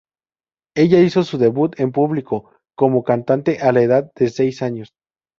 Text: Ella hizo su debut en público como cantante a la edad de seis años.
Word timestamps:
Ella 0.75 0.99
hizo 0.99 1.21
su 1.21 1.37
debut 1.37 1.79
en 1.79 1.91
público 1.91 2.49
como 2.75 3.03
cantante 3.03 3.59
a 3.59 3.71
la 3.71 3.83
edad 3.83 4.11
de 4.15 4.29
seis 4.31 4.63
años. 4.63 4.95